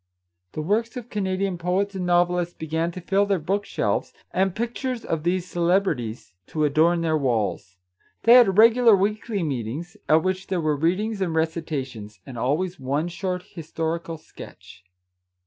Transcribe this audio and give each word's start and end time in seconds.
The 0.53 0.63
works 0.63 0.97
of 0.97 1.11
Canadian 1.11 1.59
poets 1.59 1.93
and 1.93 2.07
novelists 2.07 2.55
began 2.55 2.89
to 2.93 3.01
fill 3.01 3.27
their 3.27 3.37
book 3.37 3.65
shelves, 3.65 4.13
and 4.33 4.55
pictures 4.55 5.05
of 5.05 5.21
these 5.21 5.45
celeb 5.45 5.83
rities 5.83 6.33
to 6.47 6.63
adorn 6.65 7.01
their 7.01 7.15
walls. 7.19 7.77
They 8.23 8.33
had 8.33 8.57
regular 8.57 8.95
weekly 8.95 9.43
meetings, 9.43 9.95
at 10.09 10.23
which 10.23 10.47
there 10.47 10.59
were 10.59 10.75
readings 10.75 11.21
and 11.21 11.35
recitations, 11.35 12.19
and 12.25 12.35
always 12.35 12.79
one 12.79 13.09
short 13.09 13.43
historical 13.43 14.17
sketch. 14.17 14.83